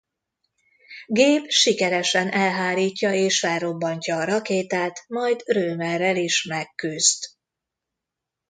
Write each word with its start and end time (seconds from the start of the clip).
Gabe 1.07 1.49
sikeresen 1.49 2.29
elhárítja 2.31 3.13
és 3.13 3.39
felrobbantja 3.39 4.17
a 4.17 4.23
rakétát 4.23 5.05
majd 5.07 5.41
Rhoemer-rel 5.51 6.15
is 6.17 6.43
megküzd. 6.43 7.23